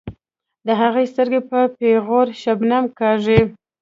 [0.67, 3.39] د هغو سترګې په پیغور شبنم کاږي.